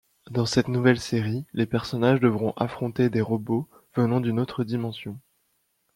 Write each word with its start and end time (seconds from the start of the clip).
Dans 0.31 0.47
cette 0.47 0.67
nouvelle 0.67 0.99
série 0.99 1.45
les 1.53 1.67
personnages 1.67 2.19
devront 2.19 2.53
affronter 2.55 3.11
des 3.11 3.21
robots 3.21 3.69
venant 3.93 4.19
d'une 4.19 4.39
autre 4.39 4.63
dimension. 4.63 5.19